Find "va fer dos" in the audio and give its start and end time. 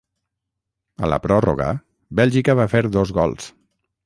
2.63-3.15